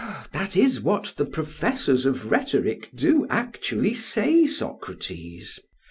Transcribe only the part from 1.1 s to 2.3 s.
the professors